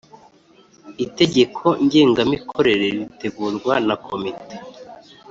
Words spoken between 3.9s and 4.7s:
komite